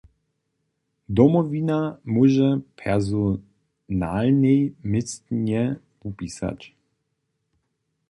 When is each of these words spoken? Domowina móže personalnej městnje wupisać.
Domowina 1.09 1.97
móže 2.05 2.59
personalnej 2.75 4.75
městnje 4.83 5.75
wupisać. 6.03 6.75